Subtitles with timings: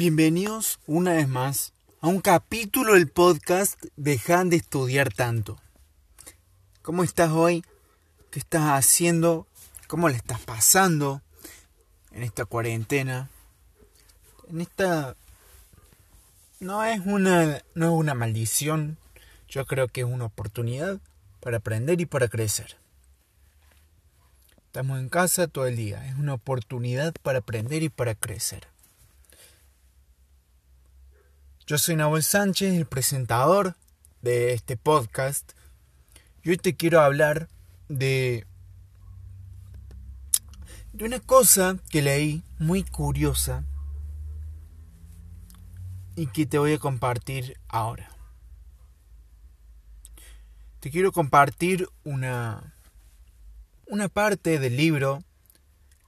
[0.00, 5.58] Bienvenidos una vez más a un capítulo del podcast Dejan de estudiar tanto.
[6.82, 7.64] ¿Cómo estás hoy?
[8.30, 9.48] ¿Qué estás haciendo?
[9.88, 11.20] ¿Cómo le estás pasando
[12.12, 13.28] en esta cuarentena?
[14.48, 15.16] En esta
[16.60, 18.98] no es una no es una maldición,
[19.48, 21.00] yo creo que es una oportunidad
[21.40, 22.76] para aprender y para crecer.
[24.66, 28.68] Estamos en casa todo el día, es una oportunidad para aprender y para crecer.
[31.68, 33.76] Yo soy Nahuel Sánchez, el presentador
[34.22, 35.52] de este podcast.
[36.42, 37.50] Y hoy te quiero hablar
[37.90, 38.46] de,
[40.94, 43.66] de una cosa que leí muy curiosa
[46.16, 48.16] y que te voy a compartir ahora.
[50.80, 52.76] Te quiero compartir una,
[53.88, 55.22] una parte del libro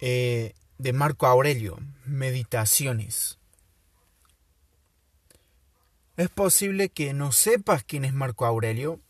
[0.01, 3.40] eh, de Marco Aurelio, Meditaciones.
[6.20, 9.01] Es posible que no sepas quién es Marco Aurelio,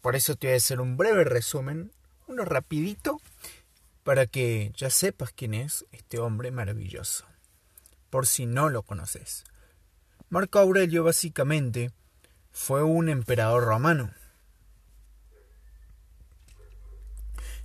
[0.00, 1.92] por eso te voy a hacer un breve resumen,
[2.28, 3.20] uno rapidito,
[4.04, 7.26] para que ya sepas quién es este hombre maravilloso,
[8.08, 9.44] por si no lo conoces.
[10.30, 11.90] Marco Aurelio básicamente
[12.52, 14.10] fue un emperador romano.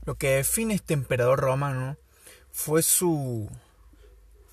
[0.04, 1.96] Lo que define este emperador romano
[2.52, 3.50] fue su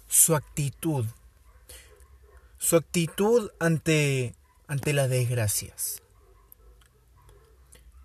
[0.07, 1.07] su actitud
[2.63, 4.37] su actitud ante,
[4.69, 6.01] ante las desgracias.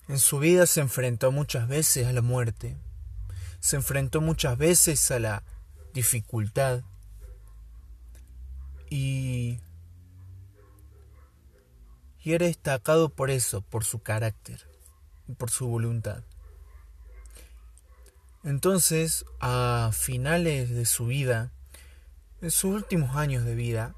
[0.07, 2.75] En su vida se enfrentó muchas veces a la muerte,
[3.59, 5.43] se enfrentó muchas veces a la
[5.93, 6.81] dificultad
[8.89, 9.59] y,
[12.23, 14.67] y era destacado por eso, por su carácter
[15.27, 16.23] y por su voluntad.
[18.43, 21.51] Entonces, a finales de su vida,
[22.41, 23.93] en sus últimos años de vida,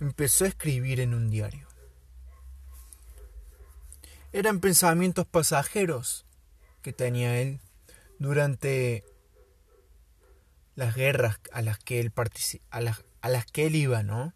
[0.00, 1.68] empezó a escribir en un diario.
[4.32, 6.26] Eran pensamientos pasajeros
[6.82, 7.60] que tenía él
[8.18, 9.04] durante
[10.74, 12.12] las guerras a las que él
[12.70, 14.34] a las, a las que él iba, ¿no?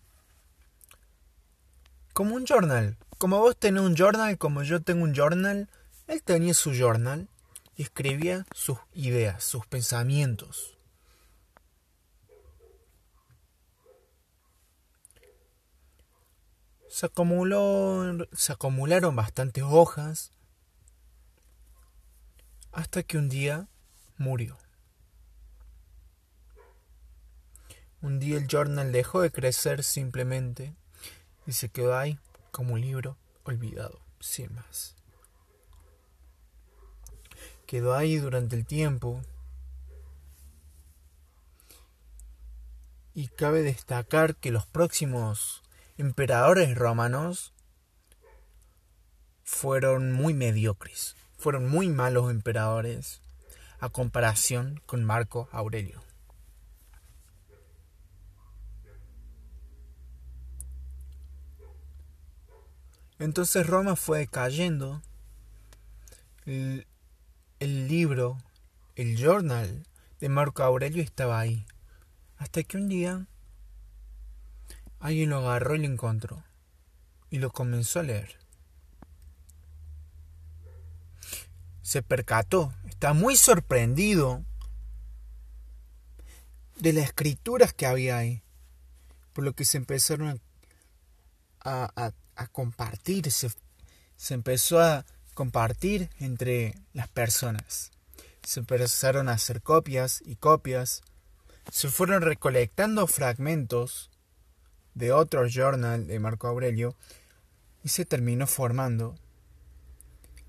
[2.13, 2.97] Como un journal.
[3.19, 5.69] Como vos tenés un journal, como yo tengo un journal,
[6.07, 7.29] él tenía su journal
[7.77, 10.80] y escribía sus ideas, sus pensamientos.
[16.91, 20.33] Se, acumuló, se acumularon bastantes hojas
[22.73, 23.69] hasta que un día
[24.19, 24.59] murió.
[28.03, 30.75] Un día el journal dejó de crecer simplemente
[31.47, 32.19] y se quedó ahí
[32.51, 34.97] como un libro olvidado, sin más.
[37.67, 39.23] Quedó ahí durante el tiempo
[43.15, 45.63] y cabe destacar que los próximos
[46.01, 47.53] emperadores romanos
[49.45, 53.21] fueron muy mediocres, fueron muy malos emperadores
[53.81, 56.03] a comparación con Marco Aurelio.
[63.19, 65.03] Entonces Roma fue cayendo.
[66.47, 66.87] El,
[67.61, 68.39] libro,
[68.97, 69.87] el journal
[70.19, 71.67] de Marco Aurelio estaba ahí.
[72.39, 73.27] Hasta que un día
[75.01, 76.45] Alguien lo agarró y lo encontró,
[77.31, 78.39] y lo comenzó a leer.
[81.81, 84.45] Se percató, está muy sorprendido
[86.77, 88.43] de las escrituras que había ahí,
[89.33, 90.41] por lo que se empezaron
[91.65, 92.13] a,
[92.53, 93.51] compartir, se,
[94.17, 97.91] se empezó a compartir entre las personas.
[98.43, 101.03] Se empezaron a hacer copias y copias,
[101.73, 104.10] se fueron recolectando fragmentos
[104.95, 106.97] de otro journal de Marco Aurelio
[107.83, 109.15] y se terminó formando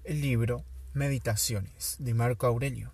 [0.04, 2.92] el libro Meditaciones de Marco Aurelio.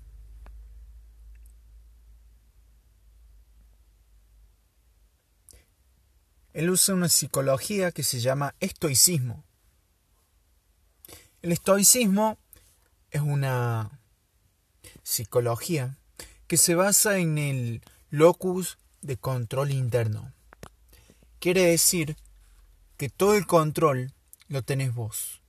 [6.53, 9.43] Él usa una psicología que se llama estoicismo.
[11.43, 12.39] El estoicismo
[13.11, 14.01] es una
[15.03, 15.97] psicología
[16.47, 20.33] que se basa en el locus de control interno.
[21.39, 22.17] Quiere decir
[22.97, 24.13] que todo el control
[24.47, 25.41] lo tenés vos.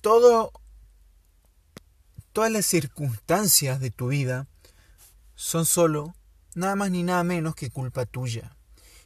[0.00, 0.52] Todas
[2.52, 4.46] las circunstancias de tu vida
[5.34, 6.14] son solo
[6.54, 8.56] nada más ni nada menos que culpa tuya.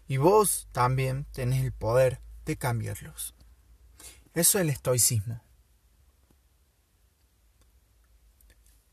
[0.07, 3.35] Y vos también tenés el poder de cambiarlos.
[4.35, 5.41] Eso es el estoicismo.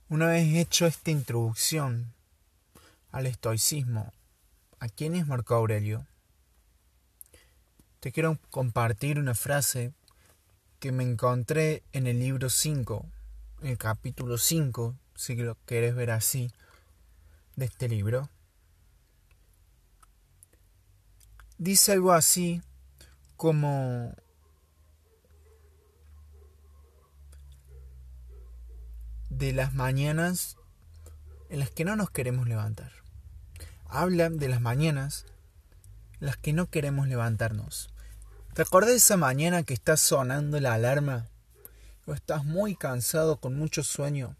[0.07, 2.13] Una vez hecho esta introducción
[3.11, 4.13] al estoicismo,
[4.79, 6.07] ¿a quién es Marco Aurelio?
[7.99, 9.91] Te quiero compartir una frase
[10.79, 13.05] que me encontré en el libro 5,
[13.61, 16.49] en el capítulo 5, si lo querés ver así,
[17.57, 18.29] de este libro.
[21.57, 22.61] Dice algo así
[23.35, 24.15] como
[29.29, 30.55] de las mañanas
[31.49, 32.93] en las que no nos queremos levantar.
[33.87, 35.25] Habla de las mañanas
[36.19, 37.89] las que no queremos levantarnos.
[38.53, 38.63] ¿Te
[38.93, 41.27] esa mañana que está sonando la alarma?
[42.05, 44.35] O estás muy cansado con mucho sueño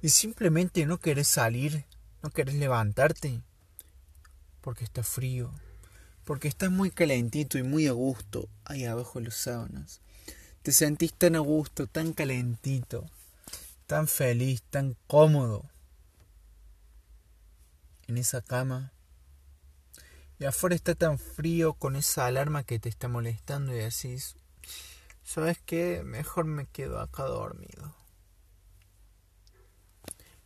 [0.00, 1.84] y simplemente no querés salir,
[2.22, 3.40] no querés levantarte
[4.60, 5.52] porque está frío,
[6.24, 10.00] porque estás muy calentito y muy a gusto ahí abajo de los sábanas.
[10.62, 13.04] Te sentís tan a gusto, tan calentito,
[13.86, 15.68] tan feliz, tan cómodo
[18.06, 18.92] en esa cama.
[20.42, 24.34] Y afuera está tan frío con esa alarma que te está molestando y decís,
[25.22, 26.02] ¿sabes qué?
[26.04, 27.94] Mejor me quedo acá dormido.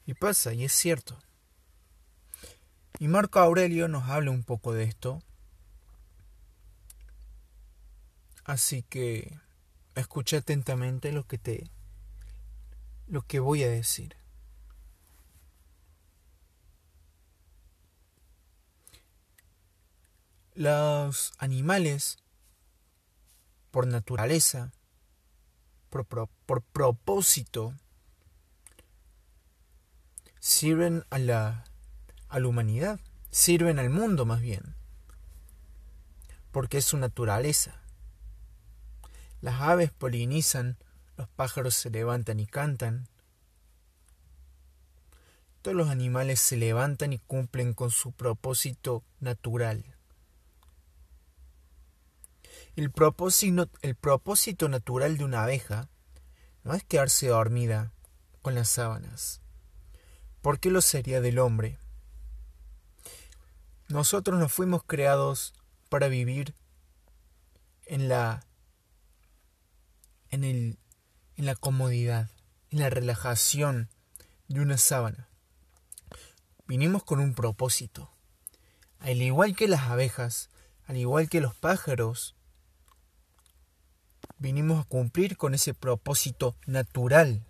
[0.04, 1.18] Y pasa, y es cierto.
[2.98, 5.22] Y Marco Aurelio nos habla un poco de esto.
[8.44, 9.40] Así que
[9.94, 11.70] escucha atentamente lo que te
[13.06, 14.14] lo que voy a decir.
[20.56, 22.16] Los animales,
[23.70, 24.72] por naturaleza,
[25.90, 27.74] por, propósito,
[30.40, 31.64] sirven a la,
[32.30, 32.98] a la humanidad,
[33.30, 34.74] sirven al mundo más bien,
[36.52, 37.82] porque es su naturaleza.
[39.42, 40.78] Las aves polinizan,
[41.18, 43.10] los pájaros se levantan y cantan,
[45.60, 49.95] todos los animales se levantan y cumplen con su propósito natural.
[52.76, 55.88] El propósito, el propósito natural de una abeja
[56.62, 57.90] no es quedarse dormida
[58.42, 59.40] con las sábanas.
[60.42, 61.78] ¿Por qué lo sería del hombre?
[63.88, 65.54] Nosotros nos fuimos creados
[65.88, 66.54] para vivir
[67.86, 68.46] en la
[70.28, 70.78] en el
[71.36, 72.30] en la comodidad,
[72.70, 73.88] en la relajación
[74.48, 75.30] de una sábana.
[76.66, 78.12] Vinimos con un propósito.
[78.98, 80.50] Al igual que las abejas,
[80.86, 82.35] al igual que los pájaros,
[84.38, 87.44] vinimos a cumplir con ese propósito natural.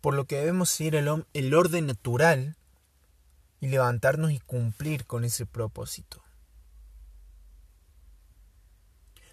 [0.00, 2.56] Por lo que debemos seguir el, orden natural
[3.60, 6.22] y levantarnos y cumplir con ese propósito.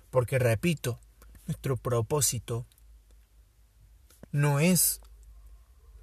[0.10, 1.00] Porque repito,
[1.48, 2.66] nuestro propósito
[4.32, 5.02] no es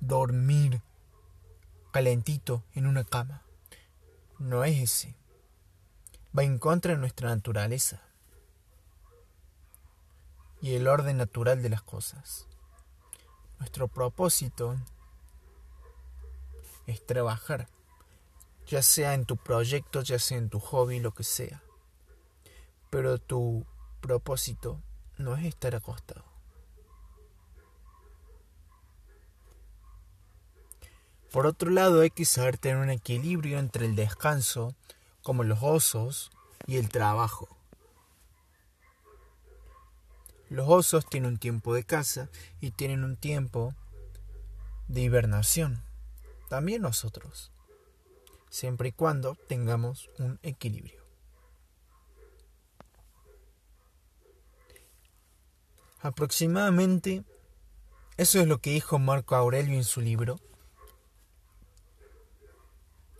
[0.00, 0.82] dormir
[1.90, 3.42] calentito en una cama
[4.38, 5.14] no es ese.
[6.36, 8.02] Va en contra de nuestra naturaleza
[10.60, 12.46] y el orden natural de las cosas.
[13.58, 14.76] Nuestro propósito
[16.86, 17.68] es trabajar,
[18.66, 21.62] ya sea en tu proyecto, ya sea en tu hobby, lo que sea.
[22.90, 23.66] Pero tu
[24.00, 24.80] propósito
[25.16, 26.27] no es estar acostado.
[31.32, 34.74] Por otro lado, hay que saber tener un equilibrio entre el descanso,
[35.22, 36.30] como los osos,
[36.66, 37.48] y el trabajo.
[40.50, 42.28] Los osos tienen un tiempo de caza
[42.60, 43.74] y tienen un tiempo
[44.86, 45.82] de hibernación.
[46.48, 47.52] También nosotros,
[48.48, 51.02] siempre y cuando tengamos un equilibrio.
[56.00, 57.24] Aproximadamente,
[58.16, 60.40] eso es lo que dijo Marco Aurelio en su libro,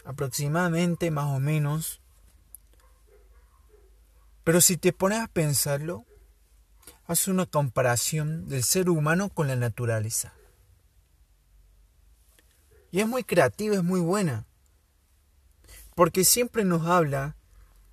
[0.08, 2.00] aproximadamente más o menos.
[4.42, 6.06] Pero si te pones a pensarlo,
[7.06, 10.32] haz una comparación del ser humano con la naturaleza.
[12.90, 14.46] Y es muy creativa, es muy buena.
[15.94, 17.36] Porque siempre nos habla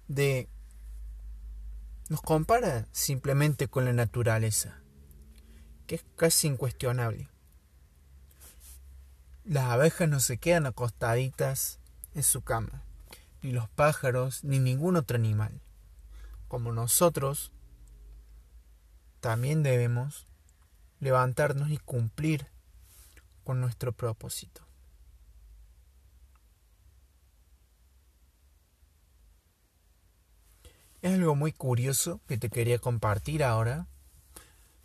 [0.08, 0.48] de...
[2.08, 4.80] Nos compara simplemente con la naturaleza,
[5.86, 7.28] que es casi incuestionable.
[9.44, 11.80] Las abejas no se quedan acostaditas
[12.16, 12.84] en su cama,
[13.42, 15.62] ni los pájaros, ni ningún otro animal.
[16.48, 17.52] Como nosotros,
[19.20, 20.26] también debemos
[21.00, 22.48] levantarnos y cumplir
[23.44, 24.66] con nuestro propósito.
[31.02, 33.88] Es algo muy curioso que te quería compartir ahora,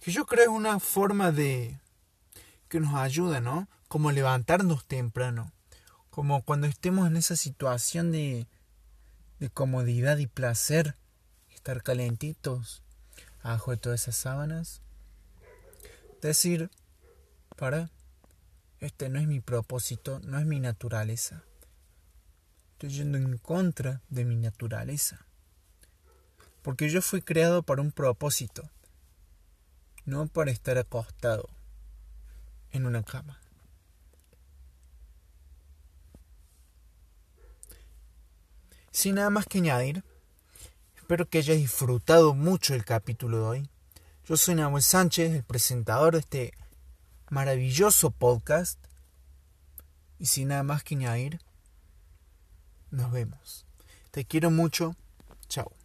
[0.00, 1.80] que yo creo es una forma de
[2.68, 3.68] que nos ayuda, ¿no?
[3.88, 5.52] Como levantarnos temprano,
[6.10, 8.46] como cuando estemos en esa situación de,
[9.38, 10.96] de comodidad y placer,
[11.54, 12.82] estar calentitos,
[13.42, 14.82] abajo de todas esas sábanas,
[16.20, 16.70] decir,
[17.56, 17.90] para,
[18.80, 21.44] este no es mi propósito, no es mi naturaleza.
[22.72, 25.26] Estoy yendo en contra de mi naturaleza.
[26.62, 28.68] Porque yo fui creado para un propósito,
[30.04, 31.48] no para estar acostado
[32.72, 33.39] en una cama.
[39.00, 40.04] Sin nada más que añadir,
[40.94, 43.70] espero que hayas disfrutado mucho el capítulo de hoy.
[44.26, 46.52] Yo soy Nahuel Sánchez, el presentador de este
[47.30, 48.78] maravilloso podcast.
[50.18, 51.40] Y sin nada más que añadir,
[52.90, 53.64] nos vemos.
[54.10, 54.94] Te quiero mucho.
[55.48, 55.79] Chao.